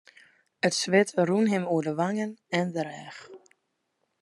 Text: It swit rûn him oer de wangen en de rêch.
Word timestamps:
It 0.65 0.73
swit 0.81 1.09
rûn 1.27 1.47
him 1.53 1.63
oer 1.73 1.83
de 1.87 1.93
wangen 1.99 2.31
en 2.57 2.67
de 2.75 2.81
rêch. 2.89 3.19